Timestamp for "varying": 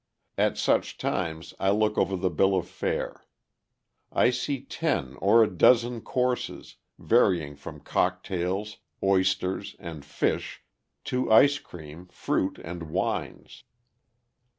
6.97-7.55